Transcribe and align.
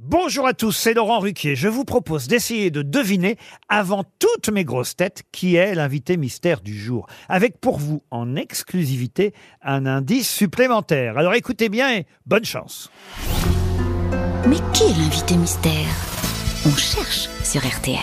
Bonjour 0.00 0.46
à 0.46 0.54
tous, 0.54 0.70
c'est 0.70 0.94
Laurent 0.94 1.18
Ruquier. 1.18 1.56
Je 1.56 1.66
vous 1.66 1.84
propose 1.84 2.28
d'essayer 2.28 2.70
de 2.70 2.82
deviner, 2.82 3.36
avant 3.68 4.04
toutes 4.20 4.48
mes 4.48 4.62
grosses 4.62 4.94
têtes, 4.94 5.24
qui 5.32 5.56
est 5.56 5.74
l'invité 5.74 6.16
mystère 6.16 6.60
du 6.60 6.78
jour. 6.78 7.08
Avec 7.28 7.60
pour 7.60 7.80
vous, 7.80 8.04
en 8.12 8.36
exclusivité, 8.36 9.34
un 9.60 9.86
indice 9.86 10.32
supplémentaire. 10.32 11.18
Alors 11.18 11.34
écoutez 11.34 11.68
bien 11.68 11.92
et 11.96 12.06
bonne 12.26 12.44
chance. 12.44 12.92
Mais 14.46 14.58
qui 14.72 14.84
est 14.84 14.96
l'invité 14.98 15.36
mystère? 15.36 15.72
On 16.64 16.76
cherche 16.76 17.28
sur 17.42 17.60
RTL. 17.66 17.98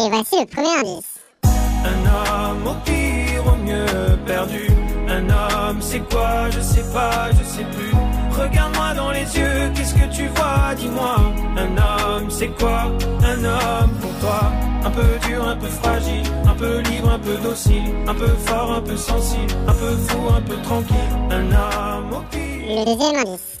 Et 0.00 0.08
voici 0.10 0.38
le 0.38 0.44
premier 0.44 0.68
indice. 0.80 1.18
Un 1.44 2.52
homme 2.52 2.66
au 2.66 2.74
pire, 2.84 3.46
au 3.46 3.56
mieux 3.56 4.18
perdu. 4.26 4.68
Un 5.08 5.28
homme, 5.30 5.80
c'est 5.80 6.06
quoi? 6.10 6.50
Je 6.50 6.60
sais 6.60 6.84
pas, 6.92 7.30
je 7.32 7.42
sais 7.42 7.64
plus. 7.64 7.90
Regarde-moi 8.30 8.94
dans 8.94 9.10
les 9.10 9.24
yeux, 9.36 9.72
qu'est-ce 9.74 9.89
que 9.89 9.89
tu 10.12 10.26
vois 10.28 10.74
Dis-moi. 10.76 11.16
Un 11.56 11.76
homme, 11.76 12.30
c'est 12.30 12.48
quoi 12.58 12.84
Un 13.22 13.44
homme 13.44 13.90
pour 14.00 14.12
toi? 14.20 14.52
Un 14.84 14.90
peu 14.90 15.28
dur, 15.28 15.46
un 15.46 15.56
peu 15.56 15.66
fragile, 15.66 16.22
un 16.46 16.54
peu 16.54 16.80
libre, 16.80 17.10
un 17.10 17.18
peu 17.18 17.36
docile, 17.42 17.94
un 18.06 18.14
peu 18.14 18.28
fort, 18.46 18.72
un 18.72 18.80
peu 18.80 18.96
sensible, 18.96 19.52
un 19.66 19.72
peu 19.74 19.96
fou, 20.08 20.18
un 20.34 20.40
peu 20.40 20.56
tranquille. 20.62 20.96
Un 21.30 21.46
homme 21.52 22.12
au 22.12 22.22
pire. 22.30 22.78
Le 22.78 22.84
deuxième 22.84 23.16
indice. 23.16 23.60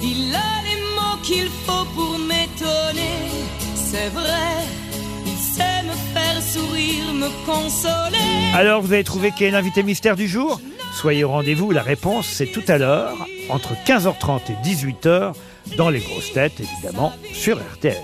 Il 0.00 0.34
a 0.34 0.62
les 0.64 0.80
mots 0.94 1.18
qu'il 1.22 1.48
faut 1.66 1.84
pour 1.94 2.18
m'étonner. 2.18 3.28
C'est 3.74 4.08
vrai, 4.10 4.64
il 5.26 5.36
sait 5.36 5.82
me 5.82 5.92
faire 6.14 6.40
sourire, 6.40 7.12
me 7.14 7.28
consoler. 7.44 8.54
Alors 8.54 8.80
vous 8.82 8.92
avez 8.92 9.04
trouvé 9.04 9.32
qui 9.32 9.44
est 9.44 9.50
l'invité 9.50 9.82
mystère 9.82 10.14
du 10.14 10.28
jour? 10.28 10.60
Soyez 10.94 11.24
au 11.24 11.30
rendez-vous, 11.30 11.70
la 11.70 11.82
réponse 11.82 12.26
c'est 12.26 12.46
tout 12.46 12.62
à 12.68 12.78
l'heure, 12.78 13.16
entre 13.50 13.74
15h30 13.86 14.40
et 14.50 14.66
18h, 14.66 15.32
dans 15.76 15.90
les 15.90 16.00
grosses 16.00 16.32
têtes 16.32 16.60
évidemment, 16.60 17.12
sur 17.32 17.58
RTL. 17.58 17.96